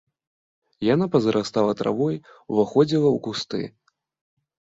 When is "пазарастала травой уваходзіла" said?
1.15-3.09